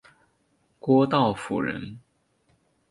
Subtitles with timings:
[0.79, 1.99] 郭道甫人。